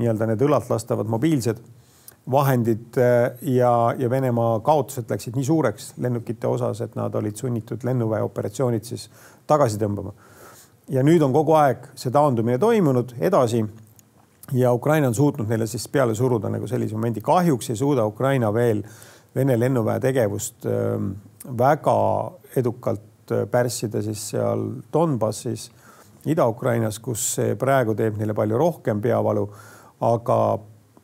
nii-öelda 0.00 0.30
need 0.30 0.42
õlalt 0.46 0.70
lastavad 0.70 1.10
mobiilsed 1.10 1.60
vahendid 2.30 2.98
äh, 3.00 3.32
ja, 3.56 3.94
ja 3.98 4.10
Venemaa 4.10 4.60
kaotused 4.64 5.10
läksid 5.10 5.36
nii 5.36 5.44
suureks 5.44 5.92
lennukite 5.98 6.46
osas, 6.46 6.80
et 6.84 6.96
nad 6.96 7.14
olid 7.16 7.36
sunnitud 7.36 7.84
lennuväe 7.84 8.22
operatsioonid 8.22 8.84
siis 8.84 9.08
tagasi 9.48 9.80
tõmbama. 9.80 10.12
ja 10.88 11.02
nüüd 11.06 11.22
on 11.22 11.32
kogu 11.32 11.54
aeg 11.54 11.86
see 11.94 12.12
taandumine 12.12 12.58
toimunud 12.58 13.14
edasi 13.20 13.64
ja 14.52 14.72
Ukraina 14.72 15.08
on 15.08 15.14
suutnud 15.14 15.48
neile 15.48 15.66
siis 15.66 15.88
peale 15.88 16.14
suruda 16.14 16.48
nagu 16.48 16.66
sellise 16.66 16.94
momendi. 16.94 17.20
kahjuks 17.20 17.70
ei 17.70 17.76
suuda 17.76 18.06
Ukraina 18.06 18.52
veel 18.54 18.82
Vene 19.34 19.54
lennuväe 19.60 20.00
tegevust 20.02 20.66
ähm, 20.66 21.12
väga 21.58 21.92
edukalt 22.56 23.30
äh, 23.30 23.44
pärssida 23.50 24.02
siis 24.02 24.24
seal 24.32 24.64
Donbassis, 24.92 25.68
Ida-Ukrainas, 26.26 26.98
kus 26.98 27.28
see 27.36 27.54
praegu 27.54 27.94
teeb 27.94 28.18
neile 28.18 28.34
palju 28.34 28.58
rohkem 28.58 29.00
peavalu. 29.00 29.46
aga 30.00 30.58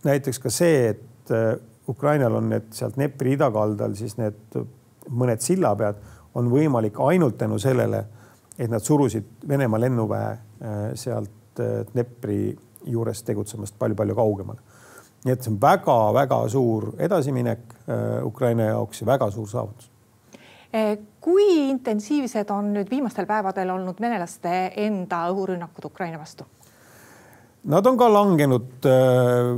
näiteks 0.05 0.39
ka 0.43 0.51
see, 0.51 0.89
et 0.89 1.31
äh, 1.31 1.55
Ukrainal 1.89 2.35
on 2.35 2.49
need 2.51 2.73
sealt 2.75 2.97
Dnepri 2.97 3.37
idakaldal 3.37 3.95
siis 3.95 4.17
need 4.19 4.59
mõned 5.07 5.41
sillapead, 5.41 6.03
on 6.35 6.51
võimalik 6.51 6.99
ainult 7.01 7.39
tänu 7.39 7.59
sellele, 7.63 8.05
et 8.59 8.71
nad 8.71 8.83
surusid 8.83 9.47
Venemaa 9.49 9.81
lennuväe 9.81 10.33
äh, 10.33 10.91
sealt 11.57 11.93
Dnepri 11.93 12.57
juures 12.87 13.23
tegutsemast 13.23 13.75
palju-palju 13.79 14.15
kaugemale. 14.15 14.61
nii 15.25 15.33
et 15.33 15.43
see 15.43 15.51
on 15.51 15.59
väga-väga 15.61 16.39
suur 16.49 16.93
edasiminek 17.03 17.63
äh, 17.89 18.25
Ukraina 18.25 18.69
jaoks 18.71 19.01
ja 19.01 19.07
väga 19.07 19.31
suur 19.31 19.49
saavutus 19.49 19.89
äh, 20.75 20.99
kui 21.21 21.47
intensiivsed 21.71 22.51
on 22.51 22.73
nüüd 22.77 22.91
viimastel 22.91 23.27
päevadel 23.27 23.73
olnud 23.75 24.01
venelaste 24.01 24.73
enda 24.77 25.25
õhurünnakud 25.33 25.89
Ukraina 25.91 26.19
vastu? 26.19 26.47
Nad 27.67 27.87
on 27.87 27.97
ka 27.99 28.07
langenud. 28.13 28.87
Äh, 28.87 29.51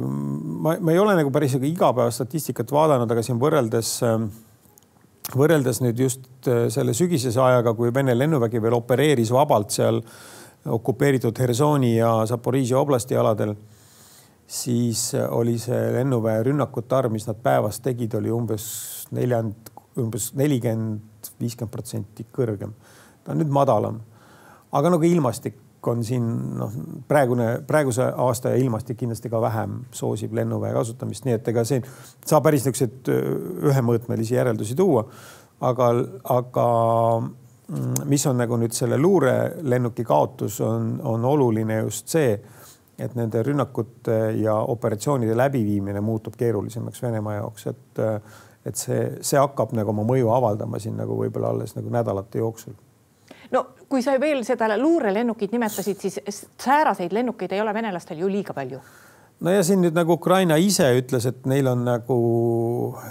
ma, 0.65 0.79
ma 0.81 0.93
ei 0.93 0.99
ole 0.99 1.19
nagu 1.19 1.31
päris 1.31 1.59
igapäevastatistikat 1.59 2.73
vaadanud, 2.73 3.11
aga 3.11 3.23
siin 3.23 3.37
võrreldes, 3.43 3.99
võrreldes 5.37 5.83
nüüd 5.85 6.01
just 6.01 6.49
selle 6.73 6.95
sügisese 6.97 7.43
ajaga, 7.45 7.75
kui 7.77 7.93
Vene 7.95 8.17
lennuvägi 8.17 8.63
veel 8.65 8.79
opereeris 8.79 9.35
vabalt 9.35 9.77
seal 9.77 10.01
äh, 10.01 10.38
okupeeritud 10.69 11.39
Hersoni 11.39 11.97
ja 11.97 12.13
Zaporižžja 12.27 12.79
oblasti 12.79 13.17
aladel, 13.17 13.55
siis 14.47 15.13
oli 15.31 15.59
see 15.61 15.93
lennuväe 15.99 16.43
rünnakute 16.49 16.97
arv, 16.97 17.13
mis 17.13 17.27
nad 17.29 17.39
päevas 17.43 17.81
tegid, 17.85 18.15
oli 18.19 18.33
umbes 18.33 18.67
neljand, 19.17 19.73
umbes 20.01 20.33
nelikümmend, 20.39 21.33
viiskümmend 21.41 21.73
protsenti 21.73 22.27
kõrgem. 22.33 22.73
ta 23.25 23.33
on 23.33 23.43
nüüd 23.43 23.53
madalam. 23.53 24.01
aga 24.73 24.91
nagu 24.91 25.05
ilmastik 25.05 25.57
on 25.87 26.05
siin 26.05 26.25
noh, 26.59 26.73
praegune, 27.09 27.63
praeguse 27.67 28.03
aasta 28.17 28.55
ilmastik 28.59 28.99
kindlasti 28.99 29.31
ka 29.31 29.41
vähem 29.41 29.85
soosib 29.95 30.35
lennuväe 30.35 30.73
kasutamist, 30.75 31.25
nii 31.25 31.37
et 31.39 31.49
ega 31.49 31.65
siin 31.65 31.85
saab 32.27 32.45
päris 32.45 32.67
niisuguseid 32.67 33.11
ühemõõtmelisi 33.71 34.35
järeldusi 34.35 34.77
tuua. 34.77 35.07
aga, 35.61 35.89
aga 36.25 36.67
mis 38.05 38.27
on 38.27 38.39
nagu 38.41 38.57
nüüd 38.57 38.73
selle 38.73 38.97
luurelennuki 38.99 40.05
kaotus, 40.05 40.61
on, 40.65 40.95
on 41.05 41.25
oluline 41.25 41.83
just 41.83 42.09
see, 42.09 42.33
et 42.99 43.15
nende 43.15 43.43
rünnakute 43.45 44.19
ja 44.41 44.55
operatsioonide 44.73 45.37
läbiviimine 45.37 46.01
muutub 46.01 46.37
keerulisemaks 46.39 47.03
Venemaa 47.03 47.41
jaoks, 47.41 47.67
et 47.67 48.05
et 48.67 48.77
see, 48.77 49.03
see 49.25 49.39
hakkab 49.39 49.71
nagu 49.73 49.93
oma 49.95 50.03
mõju 50.05 50.29
avaldama 50.35 50.81
siin 50.83 50.97
nagu 50.99 51.15
võib-olla 51.17 51.55
alles 51.55 51.77
nagu 51.77 51.89
nädalate 51.95 52.41
jooksul. 52.43 52.75
No 53.55 53.63
kui 53.89 54.03
sa 54.05 54.19
veel 54.21 54.43
seda 54.45 54.67
luurelennukit 54.77 55.55
nimetasid, 55.55 56.01
siis 56.03 56.43
sääraseid 56.61 57.15
lennukeid 57.17 57.55
ei 57.55 57.63
ole 57.63 57.73
venelastel 57.75 58.19
ju 58.21 58.29
liiga 58.29 58.53
palju 58.57 58.81
no 59.41 59.55
ja 59.55 59.63
siin 59.65 59.83
nüüd 59.83 59.97
nagu 59.97 60.17
Ukraina 60.19 60.59
ise 60.61 60.89
ütles, 60.99 61.27
et 61.31 61.47
neil 61.51 61.69
on 61.71 61.85
nagu, 61.87 62.19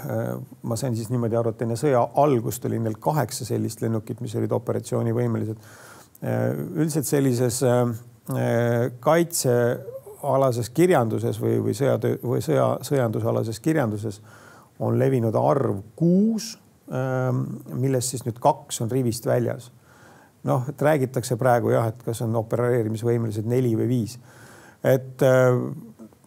äh, 0.04 0.32
ma 0.68 0.76
sain 0.76 0.96
siis 0.96 1.10
niimoodi 1.12 1.38
aru, 1.38 1.54
et 1.54 1.64
enne 1.64 1.78
sõja 1.80 2.02
algust 2.20 2.64
oli 2.68 2.80
neil 2.82 2.98
kaheksa 3.00 3.46
sellist 3.48 3.82
lennukit, 3.84 4.20
mis 4.24 4.34
olid 4.38 4.52
operatsioonivõimelised. 4.58 5.70
Äh, 6.18 6.50
üldiselt 6.76 7.08
sellises 7.08 7.62
äh, 7.64 7.94
kaitsealases 9.00 10.72
kirjanduses 10.76 11.40
või, 11.40 11.56
või 11.64 11.76
sõjatöö 11.78 12.20
või 12.20 12.44
sõja, 12.44 12.70
sõjandusalases 12.84 13.60
kirjanduses 13.64 14.20
on 14.84 14.98
levinud 15.00 15.34
arv 15.34 15.80
kuus, 15.98 16.52
millest 16.88 18.14
siis 18.14 18.22
nüüd 18.24 18.38
kaks 18.40 18.78
on 18.80 18.88
rivist 18.92 19.26
väljas. 19.28 19.72
noh, 20.48 20.62
et 20.70 20.82
räägitakse 20.82 21.36
praegu 21.36 21.72
jah, 21.74 21.88
et 21.90 22.04
kas 22.04 22.22
on 22.24 22.36
opereerimisvõimelised 22.38 23.48
neli 23.48 23.74
või 23.76 23.88
viis. 23.88 24.18
et 24.84 25.24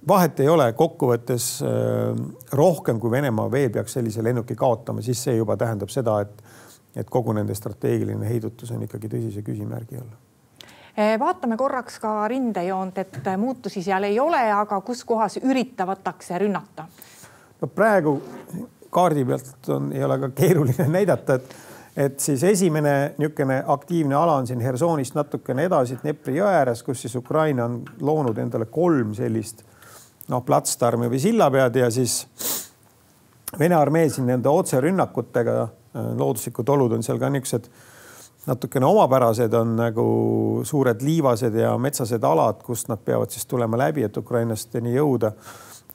vahet 0.07 0.39
ei 0.39 0.49
ole, 0.49 0.71
kokkuvõttes 0.73 1.61
äh, 1.65 2.23
rohkem 2.57 2.99
kui 2.99 3.11
Venemaa 3.11 3.51
veel 3.51 3.69
peaks 3.69 3.97
sellise 3.97 4.23
lennuki 4.23 4.55
kaotama, 4.55 5.01
siis 5.01 5.23
see 5.23 5.35
juba 5.37 5.57
tähendab 5.57 5.93
seda, 5.93 6.19
et, 6.25 6.43
et 6.95 7.09
kogu 7.09 7.33
nende 7.37 7.55
strateegiline 7.55 8.27
heidutus 8.27 8.71
on 8.73 8.83
ikkagi 8.87 9.11
tõsise 9.11 9.45
küsimärgi 9.45 10.01
all 10.01 10.11
äh, 10.97 11.15
vaatame 11.21 11.57
korraks 11.57 11.99
ka 12.01 12.15
rindejoont, 12.31 12.97
et 12.97 13.33
muutusi 13.37 13.83
seal 13.85 14.09
ei 14.09 14.19
ole, 14.19 14.43
aga 14.51 14.81
kus 14.85 15.05
kohas 15.05 15.37
üritavatakse 15.43 16.39
rünnata? 16.41 16.87
no 17.61 17.67
praegu 17.67 18.17
kaardi 18.91 19.25
pealt 19.25 19.69
on, 19.69 19.91
ei 19.93 20.03
ole 20.03 20.17
ka 20.25 20.31
keeruline 20.35 20.87
näidata, 20.97 21.37
et, 21.37 21.55
et 22.07 22.19
siis 22.19 22.43
esimene 22.43 23.13
niisugune 23.19 23.63
aktiivne 23.67 24.17
ala 24.17 24.39
on 24.41 24.49
siin 24.49 24.63
Hersonist 24.65 25.15
natukene 25.15 25.69
edasi 25.69 25.99
Dnepri 26.01 26.39
jõe 26.39 26.49
ääres, 26.49 26.81
kus 26.83 27.05
siis 27.05 27.15
Ukraina 27.19 27.69
on 27.69 27.83
loonud 28.01 28.41
endale 28.41 28.65
kolm 28.65 29.13
sellist 29.13 29.61
noh, 30.31 30.43
platsdarmi 30.47 31.11
või 31.11 31.19
sillapead 31.21 31.79
ja 31.83 31.91
siis 31.93 32.21
Vene 33.59 33.75
armee 33.75 34.09
siin 34.09 34.29
nende 34.31 34.49
otserünnakutega, 34.49 35.55
äh, 35.61 36.05
looduslikud 36.17 36.69
olud 36.71 36.93
on 36.95 37.03
seal 37.03 37.19
ka 37.19 37.29
niisugused 37.29 37.67
natukene 38.47 38.87
omapärased, 38.87 39.53
on 39.53 39.75
nagu 39.77 40.05
suured 40.65 41.03
liivased 41.05 41.55
ja 41.59 41.73
metsased 41.77 42.23
alad, 42.25 42.61
kust 42.65 42.89
nad 42.89 43.01
peavad 43.05 43.29
siis 43.29 43.45
tulema 43.45 43.77
läbi, 43.77 44.05
et 44.07 44.17
Ukrainasteni 44.17 44.95
jõuda. 44.95 45.33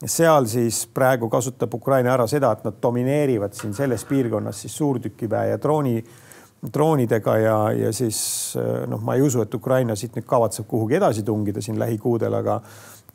seal 0.05 0.45
siis 0.45 0.83
praegu 0.93 1.31
kasutab 1.33 1.75
Ukraina 1.75 2.13
ära 2.13 2.27
seda, 2.29 2.51
et 2.53 2.65
nad 2.65 2.75
domineerivad 2.83 3.55
siin 3.57 3.73
selles 3.75 4.05
piirkonnas 4.05 4.61
siis 4.61 4.77
suurtükiväe 4.77 5.49
ja 5.49 5.59
drooni, 5.59 6.05
droonidega 6.73 7.39
ja, 7.39 7.57
ja 7.73 7.93
siis 7.93 8.19
äh, 8.61 8.85
noh, 8.87 9.01
ma 9.01 9.15
ei 9.15 9.23
usu, 9.23 9.41
et 9.43 9.55
Ukraina 9.55 9.97
siit 9.97 10.15
nüüd 10.15 10.29
kavatseb 10.29 10.69
kuhugi 10.69 11.01
edasi 11.01 11.23
tungida 11.23 11.65
siin 11.65 11.79
lähikuudel, 11.79 12.35
aga 12.35 12.61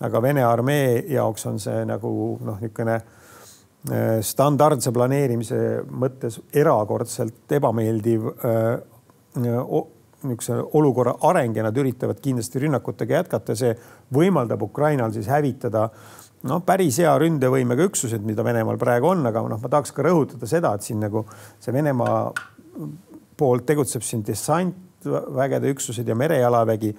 aga 0.01 0.21
Vene 0.21 0.43
armee 0.45 1.01
jaoks 1.13 1.45
on 1.49 1.59
see 1.61 1.83
nagu 1.85 2.11
noh, 2.41 2.59
niisugune 2.61 2.97
äh, 2.97 4.19
standardse 4.25 4.93
planeerimise 4.95 5.61
mõttes 5.89 6.39
erakordselt 6.53 7.57
ebameeldiv 7.59 8.29
äh, 8.31 8.69
niisuguse 9.41 10.57
olukorra 10.77 11.15
areng 11.29 11.55
ja 11.57 11.63
nad 11.65 11.77
üritavad 11.77 12.19
kindlasti 12.21 12.61
rünnakutega 12.61 13.21
jätkata, 13.21 13.55
see 13.57 13.71
võimaldab 14.13 14.61
Ukrainal 14.67 15.13
siis 15.15 15.29
hävitada 15.31 15.87
noh, 16.47 16.61
päris 16.65 16.99
hea 17.01 17.13
ründevõimega 17.21 17.85
üksused, 17.89 18.23
mida 18.25 18.45
Venemaal 18.45 18.79
praegu 18.81 19.11
on, 19.11 19.25
aga 19.29 19.43
noh, 19.49 19.61
ma 19.61 19.71
tahaks 19.71 19.93
ka 19.95 20.05
rõhutada 20.05 20.49
seda, 20.49 20.73
et 20.75 20.85
siin 20.85 21.01
nagu 21.03 21.25
see 21.61 21.73
Venemaa 21.73 22.21
poolt 23.37 23.65
tegutseb 23.69 24.05
siin 24.05 24.23
dessantvägede 24.25 25.71
üksused 25.73 26.07
ja 26.07 26.17
merejalavägi 26.17 26.93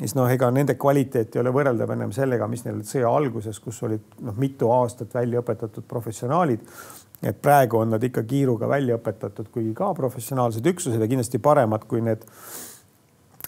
siis 0.00 0.14
noh, 0.16 0.28
ega 0.30 0.50
nende 0.52 0.76
kvaliteet 0.80 1.36
ei 1.36 1.42
ole 1.42 1.52
võrreldav 1.54 1.92
enam 1.94 2.12
sellega, 2.14 2.48
mis 2.50 2.64
neil 2.66 2.82
sõja 2.86 3.10
alguses, 3.16 3.58
kus 3.64 3.80
olid 3.86 4.20
noh, 4.26 4.36
mitu 4.40 4.70
aastat 4.72 5.14
välja 5.16 5.42
õpetatud 5.42 5.86
professionaalid. 5.88 6.60
et 7.22 7.38
praegu 7.42 7.78
on 7.78 7.94
nad 7.94 8.02
ikka 8.04 8.22
kiiruga 8.28 8.68
välja 8.68 8.98
õpetatud, 8.98 9.48
kuigi 9.52 9.72
ka 9.74 9.94
professionaalsed 9.94 10.66
üksused 10.66 11.00
ja 11.00 11.08
kindlasti 11.08 11.38
paremad 11.38 11.86
kui 11.88 12.02
need 12.04 12.26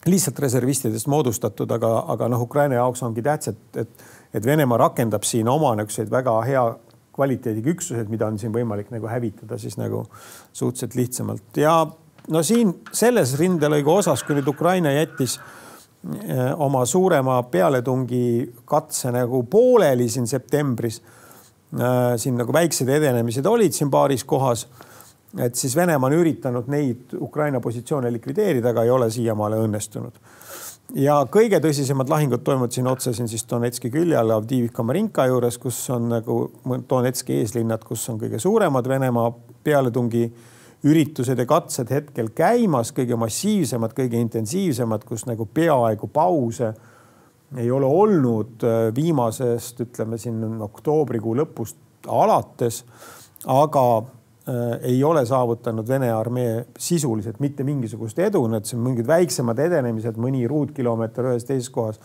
lihtsalt 0.08 0.38
reservistidest 0.40 1.06
moodustatud, 1.06 1.70
aga, 1.70 1.90
aga 2.14 2.28
noh, 2.32 2.40
Ukraina 2.40 2.78
jaoks 2.78 3.02
ongi 3.02 3.22
tähtis, 3.22 3.52
et, 3.52 3.76
et, 4.32 4.44
Venemaa 4.44 4.76
rakendab 4.78 5.24
siin 5.24 5.48
oma 5.48 5.70
niisuguseid 5.76 6.10
väga 6.12 6.34
hea 6.44 6.64
kvaliteediga 7.16 7.70
üksused, 7.72 8.08
mida 8.12 8.26
on 8.28 8.36
siin 8.38 8.52
võimalik 8.52 8.90
nagu 8.92 9.08
hävitada 9.08 9.56
siis 9.58 9.76
nagu 9.80 10.04
suhteliselt 10.52 10.94
lihtsamalt 10.94 11.56
ja 11.60 11.72
no 12.28 12.42
siin 12.44 12.74
selles 12.92 13.34
rindelõigu 13.40 13.98
osas, 14.00 14.22
kui 14.22 14.36
nüüd 14.36 14.48
Ukraina 14.52 14.92
jättis 14.92 15.38
Eh, 15.40 15.67
oma 16.56 16.84
suurema 16.86 17.42
pealetungi 17.50 18.52
katse 18.64 19.10
nagu 19.12 19.42
pooleli 19.50 20.08
siin 20.08 20.26
septembris, 20.30 21.00
siin 22.16 22.38
nagu 22.38 22.52
väiksed 22.54 22.88
edenemised 22.88 23.46
olid 23.46 23.74
siin 23.74 23.90
paaris 23.90 24.24
kohas. 24.24 24.66
et 25.38 25.54
siis 25.54 25.76
Venemaa 25.76 26.06
on 26.06 26.14
üritanud 26.16 26.68
neid 26.72 27.12
Ukraina 27.20 27.60
positsioone 27.60 28.12
likvideerida, 28.12 28.70
aga 28.70 28.82
ei 28.82 28.90
ole 28.90 29.10
siiamaale 29.10 29.56
õnnestunud. 29.56 30.12
ja 30.94 31.26
kõige 31.30 31.60
tõsisemad 31.60 32.08
lahingud 32.08 32.44
toimuvad 32.44 32.72
siin 32.72 32.86
otse 32.86 33.12
siin 33.12 33.28
siis 33.28 33.44
Donetski 33.50 33.90
külje 33.90 34.16
all 34.16 34.30
Avdiivka 34.30 34.82
Marinka 34.82 35.26
juures, 35.26 35.58
kus 35.58 35.90
on 35.90 36.08
nagu 36.08 36.52
Donetski 36.90 37.40
eeslinnad, 37.42 37.84
kus 37.84 38.08
on 38.08 38.20
kõige 38.20 38.38
suuremad 38.38 38.88
Venemaa 38.88 39.32
pealetungi 39.64 40.32
üritused 40.87 41.38
ja 41.38 41.47
katsed 41.49 41.90
hetkel 41.90 42.30
käimas, 42.37 42.92
kõige 42.94 43.18
massiivsemad, 43.18 43.94
kõige 43.97 44.20
intensiivsemad, 44.20 45.04
kus 45.08 45.26
nagu 45.26 45.49
peaaegu 45.54 46.11
pause 46.12 46.73
ei 47.56 47.70
ole 47.73 47.88
olnud 47.88 48.62
äh, 48.66 48.76
viimasest, 48.94 49.80
ütleme 49.87 50.18
siin 50.20 50.61
oktoobrikuu 50.62 51.35
lõpust 51.40 52.08
alates, 52.12 52.82
aga 53.49 53.85
äh, 53.99 54.76
ei 54.92 55.02
ole 55.04 55.25
saavutanud 55.26 55.88
Vene 55.88 56.12
armee 56.12 56.66
sisuliselt 56.78 57.40
mitte 57.40 57.66
mingisugust 57.66 58.20
edu, 58.23 58.44
need 58.52 58.68
siin 58.68 58.85
mingid 58.85 59.08
väiksemad 59.08 59.58
edenemised, 59.64 60.20
mõni 60.20 60.44
ruutkilomeeter 60.50 61.32
ühes 61.32 61.49
teises 61.49 61.73
kohas 61.75 61.99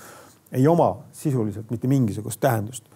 ei 0.53 0.65
oma 0.69 0.95
sisuliselt 1.11 1.69
mitte 1.73 1.89
mingisugust 1.91 2.41
tähendust 2.41 2.89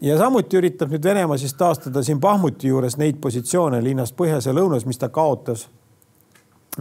ja 0.00 0.18
samuti 0.18 0.56
üritab 0.56 0.92
nüüd 0.92 1.04
Venemaa 1.04 1.38
siis 1.38 1.54
taastada 1.54 2.02
siin 2.02 2.20
Bahmuti 2.20 2.70
juures 2.70 2.96
neid 3.00 3.20
positsioone 3.20 3.82
linnast 3.84 4.16
põhjas 4.16 4.48
ja 4.48 4.54
lõunas, 4.56 4.86
mis 4.88 4.98
ta 4.98 5.10
kaotas 5.12 5.66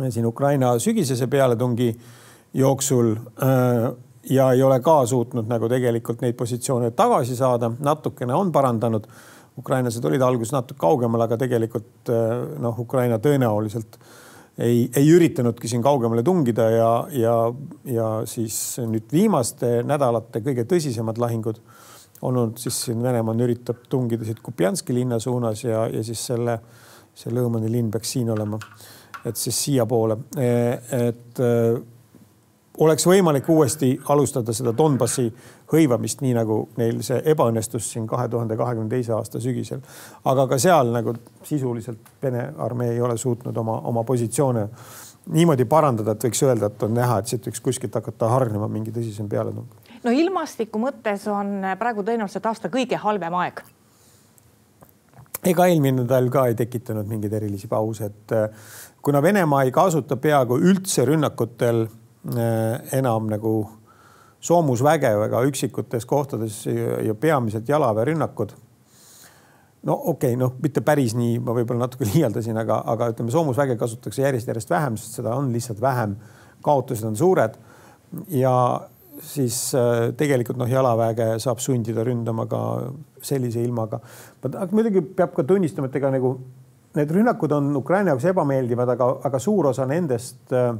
siin 0.10 0.26
Ukraina 0.26 0.76
sügisese 0.80 1.28
pealetungi 1.28 1.90
jooksul. 2.54 3.16
Äh, 3.44 3.90
ja 4.30 4.52
ei 4.52 4.64
ole 4.64 4.80
ka 4.84 5.06
suutnud 5.08 5.48
nagu 5.50 5.70
tegelikult 5.72 6.22
neid 6.22 6.36
positsioone 6.38 6.92
tagasi 6.92 7.36
saada, 7.36 7.72
natukene 7.80 8.34
on 8.34 8.52
parandanud. 8.52 9.08
ukrainlased 9.60 10.06
olid 10.06 10.22
alguses 10.22 10.54
natuke 10.54 10.80
kaugemal, 10.80 11.22
aga 11.22 11.38
tegelikult 11.38 12.10
äh, 12.10 12.60
noh, 12.64 12.80
Ukraina 12.80 13.18
tõenäoliselt 13.20 13.98
ei, 14.58 14.90
ei 14.96 15.10
üritanudki 15.12 15.68
siin 15.68 15.82
kaugemale 15.82 16.24
tungida 16.24 16.70
ja, 16.70 16.92
ja, 17.12 17.36
ja 17.86 18.08
siis 18.26 18.78
nüüd 18.80 19.12
viimaste 19.12 19.82
nädalate 19.84 20.40
kõige 20.46 20.64
tõsisemad 20.68 21.20
lahingud 21.20 21.60
olnud 22.22 22.58
siis 22.58 22.82
siin 22.86 23.04
Venemaa 23.04 23.36
üritab 23.46 23.86
tungida 23.90 24.26
siit 24.26 24.40
Kupjanski 24.44 24.94
linna 24.94 25.20
suunas 25.20 25.64
ja, 25.64 25.88
ja 25.88 26.04
siis 26.04 26.26
selle, 26.32 26.60
see 27.16 27.32
Lõõmani 27.34 27.72
linn 27.72 27.92
peaks 27.92 28.16
siin 28.18 28.30
olema. 28.30 28.60
et 29.26 29.36
siis 29.36 29.58
siiapoole, 29.66 30.16
et 30.96 31.40
äh, 31.44 31.82
oleks 32.80 33.06
võimalik 33.08 33.50
uuesti 33.52 33.90
alustada 34.10 34.54
seda 34.56 34.72
Donbassi 34.78 35.26
hõivamist, 35.72 36.22
nii 36.24 36.32
nagu 36.38 36.62
neil 36.80 37.02
see 37.04 37.20
ebaõnnestus 37.32 37.92
siin 37.92 38.08
kahe 38.08 38.30
tuhande 38.32 38.56
kahekümne 38.58 38.90
teise 38.90 39.14
aasta 39.14 39.42
sügisel. 39.44 39.82
aga 40.26 40.48
ka 40.48 40.58
seal 40.58 40.94
nagu 40.96 41.14
sisuliselt 41.44 42.16
Vene 42.24 42.50
armee 42.58 42.94
ei 42.94 43.02
ole 43.02 43.18
suutnud 43.18 43.58
oma, 43.58 43.80
oma 43.92 44.04
positsioone 44.04 44.68
niimoodi 45.36 45.66
parandada, 45.66 46.16
et 46.16 46.24
võiks 46.24 46.44
öelda, 46.44 46.72
et 46.72 46.84
on 46.84 46.94
näha, 46.94 47.20
et 47.20 47.28
siit 47.28 47.46
võiks 47.46 47.62
kuskilt 47.62 47.96
hakata 47.96 48.32
hargnema 48.32 48.68
mingi 48.72 48.96
tõsisem 48.96 49.28
pealetung 49.30 49.89
no 50.04 50.14
ilmastiku 50.16 50.82
mõttes 50.82 51.26
on 51.32 51.66
praegu 51.80 52.06
tõenäoliselt 52.06 52.46
aasta 52.50 52.72
kõige 52.72 53.00
halvem 53.00 53.36
aeg. 53.42 53.64
ega 55.44 55.66
eelmine 55.72 56.06
talv 56.08 56.32
ka 56.32 56.46
ei 56.48 56.56
tekitanud 56.56 57.08
mingeid 57.08 57.34
erilisi 57.34 57.68
pause, 57.68 58.12
et 58.12 58.36
äh, 58.36 58.50
kuna 59.02 59.22
Venemaa 59.22 59.64
ei 59.64 59.72
kasuta 59.72 60.18
peaaegu 60.18 60.60
üldse 60.60 61.06
rünnakutel 61.08 61.86
äh, 61.86 62.98
enam 63.00 63.30
nagu 63.32 63.54
soomusväge 64.40 65.12
väga 65.20 65.44
üksikutes 65.48 66.06
kohtades 66.06 66.66
ja 67.06 67.16
peamiselt 67.16 67.70
jalaväerünnakud. 67.70 68.52
no 69.84 69.94
okei 69.94 70.34
okay,, 70.34 70.36
noh, 70.40 70.54
mitte 70.64 70.82
päris 70.82 71.16
nii, 71.16 71.40
ma 71.40 71.56
võib-olla 71.56 71.88
natuke 71.88 72.08
liialdasin, 72.14 72.58
aga, 72.58 72.84
aga 72.86 73.12
ütleme, 73.14 73.32
soomusväge 73.32 73.76
kasutatakse 73.80 74.22
järjest-järjest 74.22 74.70
vähem, 74.70 74.98
sest 74.98 75.20
seda 75.20 75.36
on 75.36 75.52
lihtsalt 75.54 75.82
vähem. 75.82 76.16
kaotused 76.62 77.08
on 77.08 77.16
suured 77.16 77.54
ja 78.28 78.54
siis 79.24 79.58
äh, 79.76 80.10
tegelikult 80.18 80.60
noh, 80.60 80.70
jalaväge 80.70 81.34
saab 81.42 81.62
sundida 81.64 82.04
ründama 82.08 82.46
ka 82.50 82.62
sellise 83.24 83.64
ilmaga. 83.64 84.00
muidugi 84.72 85.02
peab 85.02 85.34
ka 85.36 85.44
tunnistama, 85.44 85.90
et 85.90 86.00
ega 86.00 86.12
nagu 86.14 86.34
need 86.96 87.12
rünnakud 87.14 87.52
on 87.56 87.76
Ukraina 87.78 88.14
jaoks 88.14 88.30
ebameeldivad, 88.32 88.96
aga, 88.96 89.10
aga 89.30 89.40
suur 89.40 89.72
osa 89.74 89.86
nendest 89.90 90.56
äh, 90.56 90.74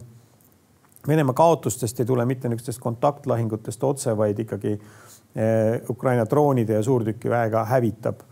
Venemaa 1.08 1.34
kaotustest 1.34 2.02
ei 2.02 2.06
tule 2.06 2.26
mitte 2.28 2.50
niisugustest 2.52 2.82
kontaktlahingutest 2.84 3.84
otse, 3.88 4.12
vaid 4.20 4.42
ikkagi 4.44 4.74
äh, 4.76 5.80
Ukraina 5.90 6.26
droonide 6.28 6.76
ja 6.76 6.84
suurtükiväega 6.84 7.64
hävitab, 7.70 8.26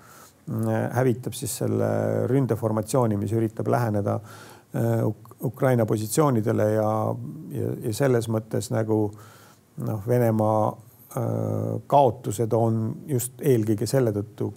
hävitab 0.95 1.36
siis 1.36 1.58
selle 1.62 1.88
ründeformatsiooni, 2.31 3.17
mis 3.19 3.34
üritab 3.36 3.67
läheneda 3.67 4.13
Ukraina 5.43 5.86
positsioonidele 5.86 6.67
ja, 6.71 6.91
ja, 7.51 7.71
ja 7.84 7.91
selles 7.95 8.29
mõttes 8.31 8.69
nagu 8.71 8.99
äh, 9.10 9.25
noh, 9.85 10.01
Venemaa 10.07 10.61
äh, 10.69 11.81
kaotused 11.87 12.53
on 12.53 12.81
just 13.07 13.41
eelkõige 13.41 13.87
selle 13.89 14.13
tõttu 14.15 14.51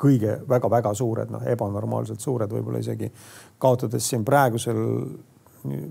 kõige 0.00 0.38
väga-väga 0.48 0.94
suured, 0.96 1.32
noh, 1.32 1.42
ebanormaalselt 1.44 2.22
suured, 2.24 2.52
võib-olla 2.52 2.80
isegi 2.80 3.10
kaotades 3.60 4.06
siin 4.08 4.24
praegusel 4.24 4.80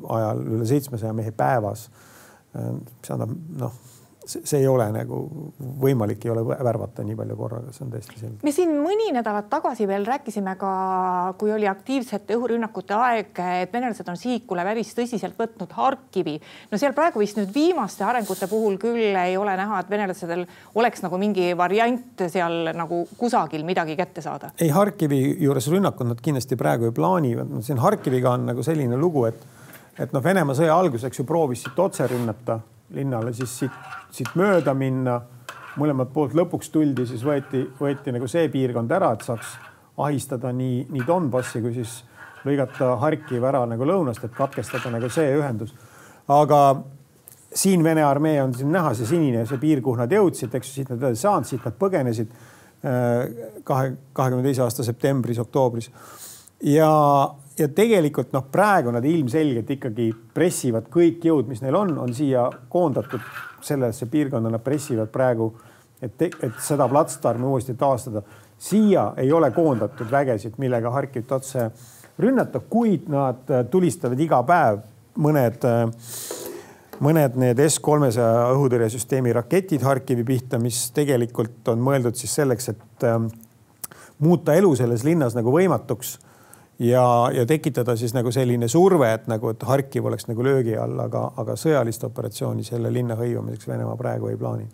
ajal 0.09 0.41
üle 0.55 0.65
seitsmesaja 0.65 1.13
mehe 1.13 1.31
päevas. 1.31 1.89
Äh, 2.55 2.73
see 3.05 3.15
annab 3.15 3.35
noh 3.59 3.79
see 4.29 4.59
ei 4.61 4.67
ole 4.69 4.85
nagu 4.93 5.19
võimalik, 5.81 6.23
ei 6.25 6.31
ole 6.33 6.43
värvata 6.47 7.03
nii 7.05 7.17
palju 7.17 7.37
korraga, 7.39 7.73
see 7.73 7.85
on 7.85 7.91
täiesti 7.93 8.19
selge. 8.19 8.39
me 8.45 8.53
siin 8.53 8.71
mõni 8.83 9.09
nädalat 9.15 9.49
tagasi 9.51 9.87
veel 9.89 10.05
rääkisime 10.07 10.55
ka, 10.59 10.71
kui 11.41 11.53
oli 11.55 11.67
aktiivsete 11.69 12.37
õhurünnakute 12.37 12.95
aeg, 12.97 13.41
et 13.63 13.73
venelased 13.73 14.09
on 14.11 14.19
sihikule 14.19 14.65
päris 14.67 14.93
tõsiselt 14.97 15.37
võtnud 15.39 15.73
Harkivi. 15.75 16.37
no 16.71 16.81
seal 16.81 16.95
praegu 16.97 17.23
vist 17.23 17.39
nüüd 17.39 17.53
viimaste 17.55 18.05
arengute 18.05 18.49
puhul 18.51 18.79
küll 18.81 19.17
ei 19.19 19.37
ole 19.37 19.55
näha, 19.59 19.81
et 19.81 19.89
venelastel 19.89 20.45
oleks 20.75 21.03
nagu 21.05 21.21
mingi 21.21 21.51
variant 21.57 22.25
seal 22.29 22.73
nagu 22.77 23.03
kusagil 23.17 23.65
midagi 23.65 23.97
kätte 23.99 24.21
saada. 24.25 24.53
ei, 24.59 24.69
Harkivi 24.69 25.37
juures 25.43 25.69
rünnakut 25.73 26.07
nad 26.07 26.21
kindlasti 26.21 26.59
praegu 26.59 26.89
ei 26.89 26.95
plaani, 26.95 27.37
siin 27.65 27.81
Harkiviga 27.81 28.35
on 28.37 28.51
nagu 28.53 28.65
selline 28.65 28.97
lugu, 28.97 29.25
et 29.29 29.47
et 29.99 30.13
noh, 30.15 30.23
Venemaa 30.23 30.55
sõja 30.55 30.75
alguseks 30.79 31.19
ju 31.19 31.25
proovis 31.27 31.65
siit 31.65 31.79
otse 31.79 32.05
rünnata 32.07 32.59
linnale, 32.95 33.33
siis 33.33 33.57
siit, 33.63 33.81
siit 34.11 34.35
mööda 34.39 34.73
minna 34.77 35.19
mõlemalt 35.79 36.11
poolt 36.13 36.35
lõpuks 36.37 36.71
tuldi, 36.73 37.05
siis 37.07 37.23
võeti, 37.25 37.63
võeti 37.79 38.13
nagu 38.15 38.27
see 38.27 38.49
piirkond 38.51 38.91
ära, 38.91 39.11
et 39.15 39.25
saaks 39.25 39.55
ahistada 39.99 40.51
nii, 40.55 40.85
nii 40.91 41.05
Donbassi 41.07 41.61
kui 41.63 41.73
siis 41.75 41.99
lõigata 42.47 42.93
Harkiv 43.01 43.43
ära 43.47 43.65
nagu 43.67 43.87
lõunast, 43.87 44.23
et 44.23 44.35
katkestada 44.35 44.91
nagu 44.93 45.09
see 45.11 45.33
ühendus. 45.37 45.73
aga 46.27 46.59
siin 47.53 47.83
Vene 47.83 48.03
armee 48.05 48.41
on 48.43 48.53
siin 48.53 48.71
näha, 48.71 48.93
see 48.93 49.09
sinine, 49.09 49.45
see 49.49 49.57
piir, 49.61 49.81
kuhu 49.81 49.97
nad 49.99 50.11
jõudsid, 50.13 50.53
eks 50.55 50.73
siit 50.73 50.89
nad 50.93 51.01
edasi 51.01 51.25
saanud, 51.25 51.49
siit 51.49 51.65
nad 51.65 51.77
põgenesid 51.79 52.31
äh, 52.31 53.61
kahe, 53.65 53.93
kahekümne 54.13 54.45
teise 54.45 54.63
aasta 54.65 54.85
septembris, 54.85 55.41
oktoobris. 55.41 55.89
ja, 56.63 56.91
ja 57.59 57.67
tegelikult 57.75 58.33
noh, 58.33 58.45
praegu 58.51 58.91
nad 58.95 59.05
ilmselgelt 59.05 59.69
ikkagi 59.75 60.09
pressivad 60.33 60.87
kõik 60.91 61.25
jõud, 61.27 61.49
mis 61.51 61.61
neil 61.63 61.75
on, 61.75 61.95
on 61.99 62.13
siia 62.15 62.45
koondatud 62.71 63.23
sellesse 63.65 64.07
piirkonda, 64.11 64.51
nad 64.53 64.63
pressivad 64.63 65.11
praegu, 65.11 65.51
et, 66.01 66.21
et 66.21 66.61
seda 66.63 66.87
platsdarmi 66.87 67.47
uuesti 67.47 67.75
taastada. 67.79 68.23
siia 68.59 69.13
ei 69.17 69.31
ole 69.31 69.51
koondatud 69.51 70.11
vägesid, 70.11 70.53
millega 70.57 70.91
Harkivit 70.91 71.31
otse 71.31 71.69
rünnata, 72.19 72.59
kuid 72.59 73.07
nad 73.07 73.47
tulistavad 73.71 74.19
iga 74.19 74.41
päev 74.43 74.81
mõned, 75.19 75.67
mõned 76.99 77.37
need 77.39 77.59
S 77.67 77.79
kolmesaja 77.79 78.49
õhutõrjesüsteemi 78.55 79.33
raketid 79.35 79.83
Harkivi 79.83 80.23
pihta, 80.27 80.59
mis 80.59 80.89
tegelikult 80.95 81.67
on 81.71 81.83
mõeldud 81.83 82.19
siis 82.19 82.35
selleks, 82.39 82.71
et 82.73 83.07
ähm, 83.07 83.29
muuta 84.19 84.55
elu 84.55 84.75
selles 84.75 85.03
linnas 85.07 85.35
nagu 85.35 85.51
võimatuks 85.55 86.17
ja, 86.79 87.29
ja 87.33 87.45
tekitada 87.45 87.95
siis 87.95 88.13
nagu 88.13 88.31
selline 88.31 88.67
surve, 88.67 89.13
et 89.13 89.27
nagu, 89.27 89.49
et 89.49 89.63
Harkiv 89.63 90.05
oleks 90.05 90.27
nagu 90.27 90.43
löögi 90.43 90.77
all, 90.77 90.99
aga, 90.99 91.31
aga 91.37 91.55
sõjalist 91.59 92.03
operatsiooni 92.07 92.63
selle 92.63 92.93
linna 92.93 93.17
hõivamiseks 93.19 93.67
Venemaa 93.67 93.97
praegu 93.97 94.27
ei 94.27 94.37
plaani. 94.37 94.67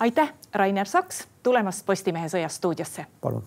aitäh, 0.00 0.32
Rainer 0.54 0.86
Saks 0.86 1.26
tulemast 1.42 1.86
Postimehe 1.86 2.28
Sõjas 2.28 2.56
stuudiosse. 2.60 3.06
palun. 3.20 3.44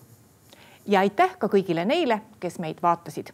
ja 0.86 1.00
aitäh 1.00 1.38
ka 1.38 1.46
kõigile 1.46 1.84
neile, 1.84 2.20
kes 2.40 2.58
meid 2.58 2.82
vaatasid. 2.82 3.32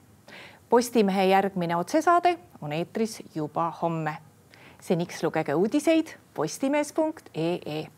Postimehe 0.68 1.24
järgmine 1.24 1.76
otsesaade 1.76 2.38
on 2.60 2.72
eetris 2.72 3.22
juba 3.34 3.72
homme. 3.82 4.16
seniks 4.80 5.22
lugege 5.22 5.54
uudiseid 5.54 6.06
postimees.ee 6.34 7.97